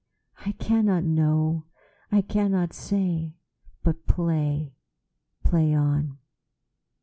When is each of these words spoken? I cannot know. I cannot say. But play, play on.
I 0.43 0.53
cannot 0.53 1.03
know. 1.03 1.65
I 2.11 2.23
cannot 2.23 2.73
say. 2.73 3.35
But 3.83 4.07
play, 4.07 4.73
play 5.43 5.75
on. 5.75 6.17